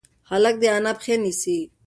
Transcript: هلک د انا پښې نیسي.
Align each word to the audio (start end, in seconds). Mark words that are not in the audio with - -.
هلک 0.29 0.55
د 0.61 0.63
انا 0.75 0.91
پښې 0.99 1.15
نیسي. 1.23 1.59